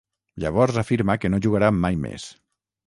Llavors 0.43 0.79
afirma 0.83 1.17
que 1.25 1.33
no 1.35 1.43
jugarà 1.47 1.71
mai 1.85 2.05
més. 2.09 2.29